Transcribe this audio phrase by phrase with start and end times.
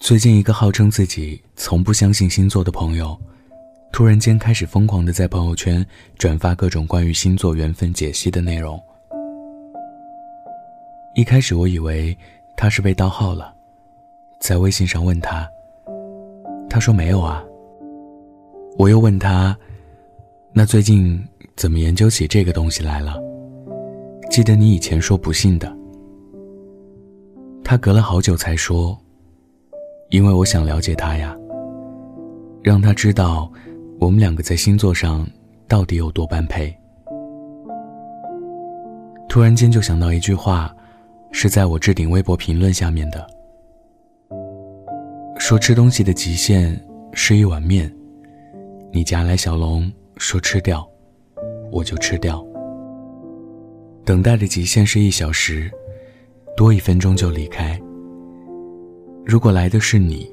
[0.00, 3.18] 最近，一个号称自己从不相信星座的朋友，
[3.92, 5.84] 突然间开始疯狂的在朋友圈
[6.16, 8.80] 转发各种关于星座缘分解析的内容。
[11.16, 12.16] 一开始我以为
[12.56, 13.52] 他是被盗号了，
[14.40, 15.46] 在微信上问他，
[16.70, 17.44] 他说没有啊。
[18.78, 19.54] 我又问他，
[20.52, 21.20] 那最近
[21.56, 23.16] 怎么研究起这个东西来了？
[24.30, 25.76] 记得你以前说不信的。
[27.64, 28.96] 他隔了好久才说。
[30.10, 31.36] 因为我想了解他呀，
[32.62, 33.50] 让他知道
[34.00, 35.28] 我们两个在星座上
[35.66, 36.74] 到底有多般配。
[39.28, 40.74] 突然间就想到一句话，
[41.30, 43.26] 是在我置顶微博评论下面的，
[45.38, 46.74] 说吃东西的极限
[47.12, 47.94] 是一碗面，
[48.90, 50.88] 你夹来小龙说吃掉，
[51.70, 52.42] 我就吃掉。
[54.06, 55.70] 等待的极限是一小时，
[56.56, 57.78] 多一分钟就离开。
[59.30, 60.26] 如果来的是你，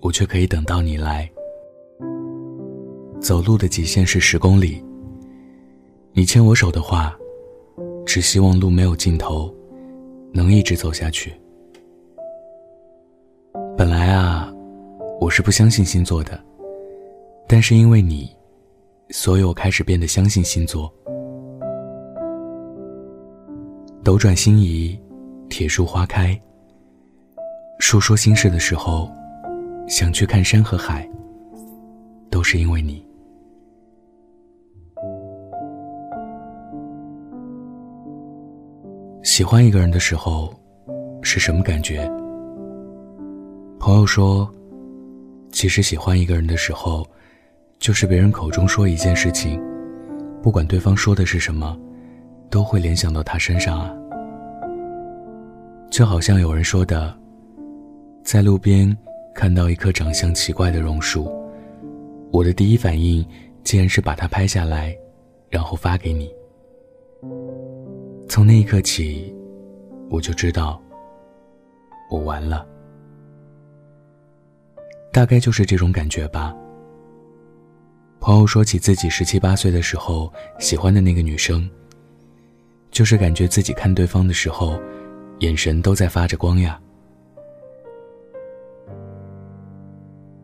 [0.00, 1.30] 我却可以等到你来。
[3.20, 4.84] 走路的极限是十公里。
[6.12, 7.16] 你牵我手的话，
[8.04, 9.54] 只希望路没有尽头，
[10.32, 11.32] 能一直走下去。
[13.78, 14.52] 本来啊，
[15.20, 16.44] 我是不相信星座的，
[17.46, 18.28] 但是因为你，
[19.10, 20.92] 所以我开始变得相信星座。
[24.02, 24.98] 斗转星移，
[25.48, 26.36] 铁树花开。
[27.84, 29.10] 诉说心事的时候，
[29.86, 31.06] 想去看山和海，
[32.30, 33.04] 都是因为你。
[39.22, 40.54] 喜欢一个人的时候，
[41.22, 42.08] 是什么感觉？
[43.78, 44.48] 朋友说，
[45.50, 47.06] 其实喜欢一个人的时候，
[47.78, 49.60] 就是别人口中说一件事情，
[50.40, 51.76] 不管对方说的是什么，
[52.48, 53.92] 都会联想到他身上啊。
[55.90, 57.21] 就好像有人说的。
[58.24, 58.96] 在路边
[59.34, 61.30] 看到一棵长相奇怪的榕树，
[62.30, 63.26] 我的第一反应
[63.64, 64.96] 竟然是把它拍下来，
[65.50, 66.32] 然后发给你。
[68.28, 69.34] 从那一刻起，
[70.08, 70.80] 我就知道
[72.10, 72.66] 我完了。
[75.12, 76.54] 大概就是这种感觉吧。
[78.20, 81.68] 朋友说起自己十七八岁的时候喜欢的那个女生，
[82.90, 84.80] 就是感觉自己看对方的时候，
[85.40, 86.80] 眼神都在发着光呀。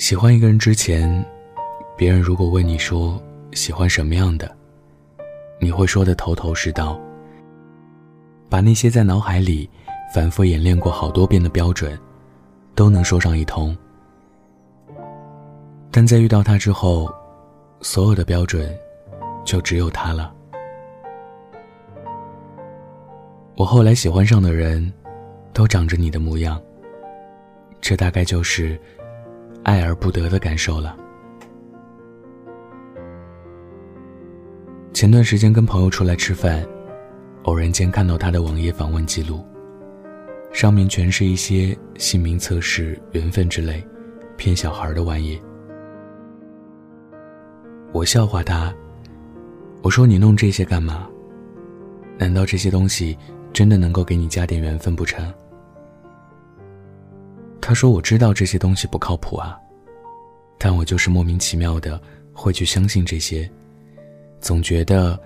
[0.00, 1.22] 喜欢一个人之前，
[1.94, 3.22] 别人如果问你说
[3.52, 4.50] 喜欢什么样的，
[5.60, 6.98] 你会说的头头是道，
[8.48, 9.68] 把那些在脑海里
[10.14, 12.00] 反复演练过好多遍的标准，
[12.74, 13.76] 都能说上一通。
[15.90, 17.12] 但在遇到他之后，
[17.82, 18.74] 所有的标准
[19.44, 20.34] 就只有他了。
[23.54, 24.90] 我后来喜欢上的人，
[25.52, 26.58] 都长着你的模样，
[27.82, 28.80] 这大概就是。
[29.62, 30.96] 爱而不得的感受了。
[34.92, 36.66] 前段时间跟朋友出来吃饭，
[37.44, 39.44] 偶然间看到他的网页访问记录，
[40.52, 43.82] 上面全是一些姓名测试、缘分之类，
[44.36, 45.40] 骗小孩的玩意。
[47.92, 48.74] 我笑话他，
[49.82, 51.08] 我说你弄这些干嘛？
[52.18, 53.16] 难道这些东西
[53.52, 55.32] 真的能够给你加点缘分不成？
[57.60, 59.56] 他说：“我知道这些东西不靠谱啊，
[60.58, 62.00] 但我就是莫名其妙的
[62.32, 63.48] 会去相信这些，
[64.40, 65.18] 总觉得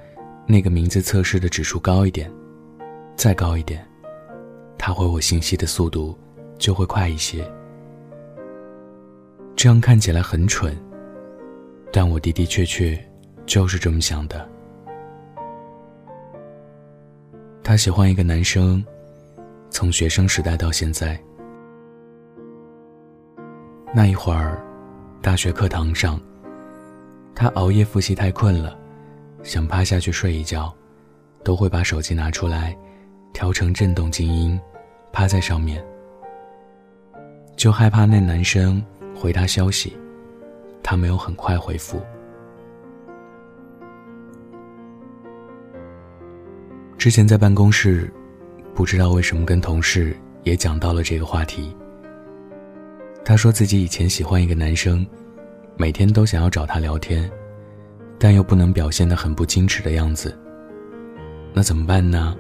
[0.47, 2.31] 那个名字测试的指数高一点，
[3.17, 3.87] 再高一点，
[4.77, 6.19] 他回我信息的速度
[6.59, 7.49] 就会快一些。
[9.57, 10.77] 这样看起来很蠢，
[11.93, 12.99] 但我的的确确
[13.47, 14.47] 就是这么想的。
[17.63, 18.85] 他喜欢一个男生，
[19.71, 21.19] 从学生时代到现在。”
[23.97, 24.61] 那一会儿，
[25.23, 26.21] 大学课堂上，
[27.33, 28.77] 他熬夜复习太困了，
[29.45, 30.75] 想趴下去睡一觉，
[31.45, 32.77] 都会把手机拿出来，
[33.33, 34.61] 调成震动静音，
[35.13, 35.81] 趴在上面。
[37.57, 38.85] 就害怕那男生
[39.15, 39.97] 回他消息，
[40.83, 42.03] 他没有很快回复。
[46.99, 48.13] 之前在办公室，
[48.75, 51.77] 不知道为什么跟同事也讲到了这个话题。
[53.25, 55.07] 他说自己以前喜欢一个男生，
[55.77, 57.31] 每天都想要找他聊天，
[58.19, 60.39] 但又不能表现得很不矜持的样子。
[61.55, 62.37] 那怎么办呢？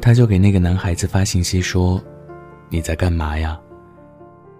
[0.00, 2.02] 他就给那个男孩子发信息说
[2.68, 3.58] ：“你在干嘛呀？”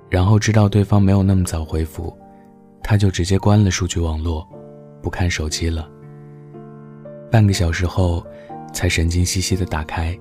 [0.09, 2.17] 然后知道对方没有那么早回复，
[2.83, 4.49] 他就直接关了数据网络，
[5.03, 5.91] 不看手机了。
[7.29, 8.25] 半个小时后，
[8.73, 10.17] 才神经兮兮的打开，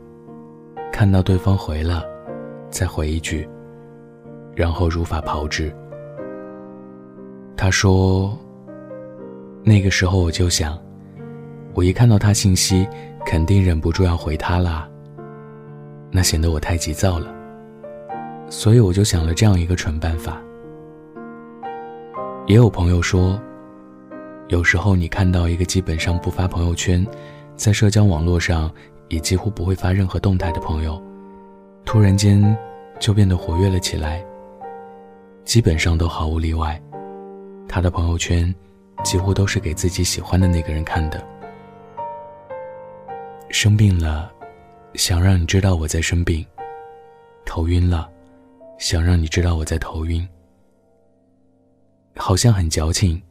[0.92, 2.04] 看到对方回了，
[2.72, 3.48] 再回一句。
[4.56, 5.74] 然后如法炮制。
[7.56, 8.38] 他说
[9.64, 10.78] ：“那个时候我就想，
[11.74, 12.88] 我一看到他信息，
[13.26, 14.90] 肯定忍不住要回他啦。
[16.12, 17.34] 那显得我太急躁了，
[18.50, 20.42] 所以我就想了这样一个蠢办法。”
[22.46, 23.40] 也有朋友说，
[24.50, 27.06] 有时候你看到一个基本上不发朋友圈，
[27.56, 28.70] 在社交网络上
[29.08, 31.02] 也几乎不会发任何动态的朋友，
[31.86, 32.44] 突然间
[33.00, 34.22] 就变得活跃了起来。
[35.46, 36.82] 基本上都毫无例外，
[37.68, 38.54] 他的朋友圈
[39.04, 41.24] 几乎都是给自己喜欢的那个人看的。
[43.50, 44.32] 生病了，
[44.96, 46.44] 想让你知道我在生病；
[47.46, 48.10] 头晕了，
[48.80, 50.28] 想让你知道我在头晕。
[52.16, 53.22] 好像很矫情，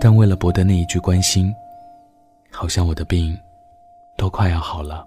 [0.00, 1.54] 但为了博得那一句关心，
[2.50, 3.38] 好像我的病
[4.16, 5.06] 都快要好了。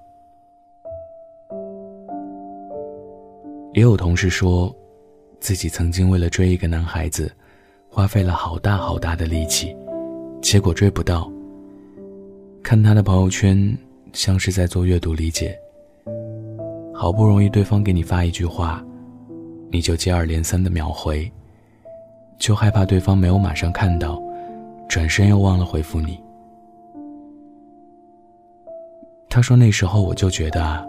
[3.74, 4.74] 也有同事说。
[5.40, 7.32] 自己曾经为了追一个男孩子，
[7.90, 9.76] 花费了好大好大的力气，
[10.42, 11.32] 结果追不到。
[12.64, 13.78] 看他的朋友圈，
[14.14, 15.58] 像是在做阅读理解。
[16.94, 18.84] 好不容易对方给你发一句话，
[19.72, 21.32] 你就接二连三的秒回，
[22.40, 24.22] 就害怕对方没有马上看到，
[24.90, 26.20] 转身又忘了回复你。
[29.30, 30.86] 他说那时候我就觉得，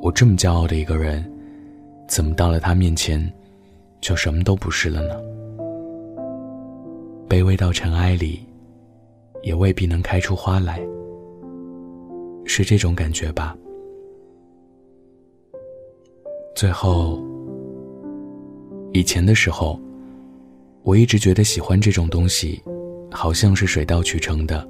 [0.00, 1.22] 我这么骄傲的一个人。
[2.08, 3.32] 怎么到了他面前，
[4.00, 5.20] 就什么都不是了呢？
[7.28, 8.40] 卑微到尘埃里，
[9.42, 10.80] 也未必能开出花来，
[12.44, 13.56] 是这种感觉吧？
[16.54, 17.20] 最后，
[18.92, 19.78] 以前的时候，
[20.84, 22.62] 我一直觉得喜欢这种东西，
[23.10, 24.66] 好像是水到渠成的，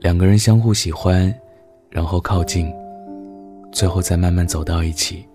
[0.00, 1.34] 两个人相互喜欢，
[1.90, 2.70] 然后靠近，
[3.72, 5.25] 最后再慢慢走到一起。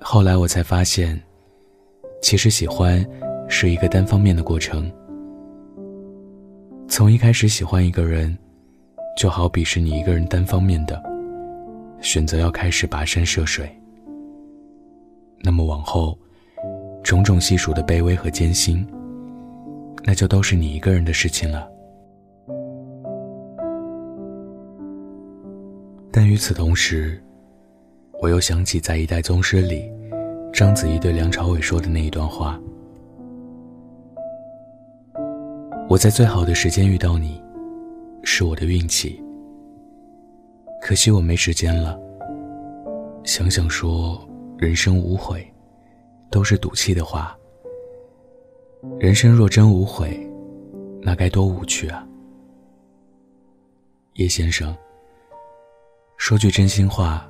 [0.00, 1.20] 后来我才发现，
[2.22, 3.04] 其实喜欢
[3.48, 4.90] 是一个单方面的过程。
[6.88, 8.36] 从一开始喜欢一个人，
[9.16, 11.02] 就好比是你一个人单方面的
[12.00, 13.68] 选择要开始跋山涉水。
[15.40, 16.16] 那么往后，
[17.02, 18.86] 种种细数的卑微和艰辛，
[20.04, 21.68] 那就都是你一个人的事情了。
[26.10, 27.22] 但与此同时，
[28.20, 29.88] 我又想起在《一代宗师》里，
[30.52, 32.60] 章子怡对梁朝伟说的那一段话
[35.88, 37.40] ：“我在最好的时间遇到你，
[38.24, 39.22] 是我的运气。
[40.82, 41.96] 可惜我没时间了。
[43.22, 44.20] 想想说
[44.56, 45.46] 人生无悔，
[46.28, 47.38] 都是赌气的话。
[48.98, 50.28] 人生若真无悔，
[51.00, 52.04] 那该多无趣啊！
[54.14, 54.76] 叶先生，
[56.16, 57.24] 说句真心话。”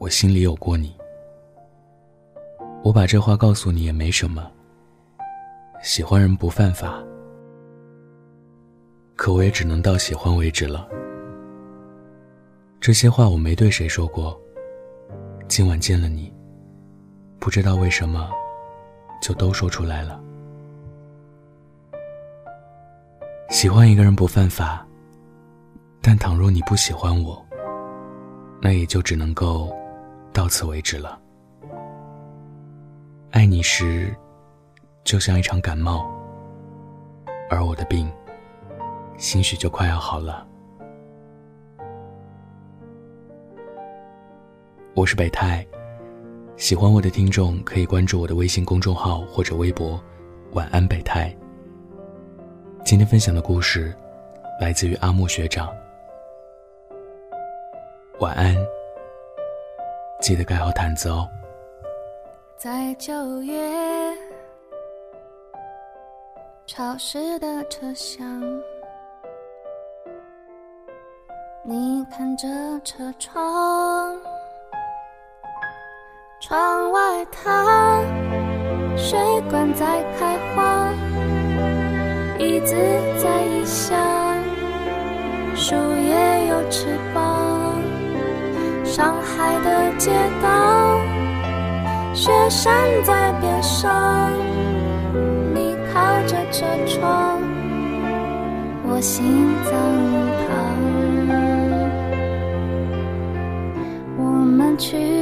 [0.00, 0.96] 我心里有过你，
[2.82, 4.50] 我把这话告诉你也没什么。
[5.82, 7.04] 喜欢人不犯法，
[9.14, 10.88] 可我也只能到喜欢为止了。
[12.80, 14.40] 这些话我没对谁说过，
[15.48, 16.32] 今晚见了你，
[17.38, 18.30] 不知道为什么，
[19.20, 20.18] 就都说出来了。
[23.50, 24.82] 喜欢一个人不犯法，
[26.00, 27.46] 但倘若你不喜欢我，
[28.62, 29.70] 那也就只能够。
[30.32, 31.20] 到此为止了。
[33.32, 34.14] 爱你时，
[35.04, 36.08] 就像一场感冒，
[37.48, 38.10] 而我的病，
[39.16, 40.46] 兴许就快要好了。
[44.94, 45.66] 我是北太，
[46.56, 50.02] 喜欢我的听众可以关注我的微信公众号或者微博
[50.52, 51.34] “晚安北太”。
[52.84, 53.94] 今天分享的故事，
[54.60, 55.68] 来自于阿木学长。
[58.18, 58.56] 晚安。
[60.20, 61.26] 记得盖好毯子哦。
[62.56, 63.56] 在九月
[66.66, 68.22] 潮湿的车厢，
[71.64, 72.46] 你看着
[72.84, 74.14] 车窗，
[76.40, 78.02] 窗外它
[78.96, 79.18] 水
[79.50, 80.92] 管在开花，
[82.38, 82.76] 椅子
[83.18, 83.98] 在异乡，
[85.56, 87.59] 树叶有翅膀。
[88.90, 90.10] 上海的街
[90.42, 90.98] 道，
[92.12, 94.32] 雪山在边上，
[95.54, 97.40] 你靠着车窗，
[98.88, 99.72] 我心脏
[100.48, 100.56] 旁，
[104.18, 105.19] 我们去。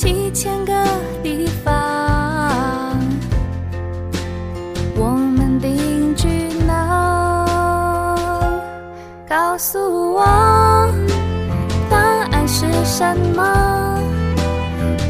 [0.00, 0.72] 七千个
[1.22, 2.98] 地方，
[4.96, 6.26] 我们定居
[6.66, 7.44] 哪？
[9.28, 10.24] 告诉我，
[11.90, 14.00] 答案是什么？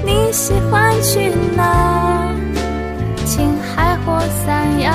[0.04, 2.34] 你喜欢去哪？
[3.24, 4.92] 青海或三亚，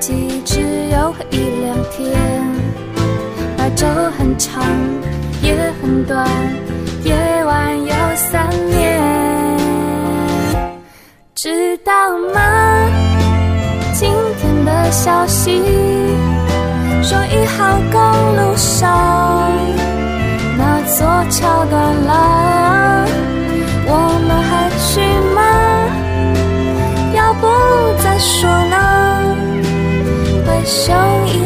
[0.00, 2.18] 季只有一两天，
[3.56, 3.86] 白昼
[4.18, 4.64] 很长，
[5.42, 6.26] 夜很短，
[7.04, 7.14] 夜
[7.44, 8.98] 晚有三年。
[11.34, 11.92] 知道
[12.32, 12.88] 吗？
[13.92, 15.60] 今天的消息
[30.70, 31.39] 像一？